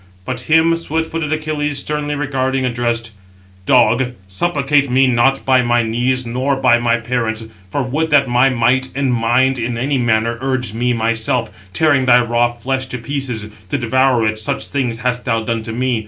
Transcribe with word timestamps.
But 0.25 0.39
him 0.49 0.75
swift 0.77 1.11
footed 1.11 1.31
Achilles, 1.31 1.77
sternly 1.77 2.15
regarding, 2.15 2.65
addressed; 2.65 3.11
"Dog, 3.67 4.13
supplicate 4.27 4.89
me 4.89 5.05
not 5.05 5.45
by 5.45 5.61
my 5.61 5.83
knees, 5.83 6.25
nor 6.25 6.55
by 6.55 6.79
my 6.79 6.97
parents; 6.97 7.45
for 7.69 7.83
would 7.83 8.09
that 8.09 8.27
my 8.27 8.49
might 8.49 8.89
and 8.95 9.13
mind 9.13 9.59
in 9.59 9.77
any 9.77 9.99
manner 9.99 10.39
urge 10.41 10.73
me 10.73 10.91
myself, 10.91 11.51
tearing 11.71 12.07
thy 12.07 12.19
raw 12.19 12.51
flesh 12.51 12.87
to 12.87 12.97
pieces, 12.97 13.45
to 13.69 13.77
devour 13.77 14.25
it, 14.25 14.39
such 14.39 14.65
things 14.65 14.97
hast 15.05 15.23
thou 15.25 15.43
done 15.43 15.61
to 15.61 15.71
me. 15.71 15.99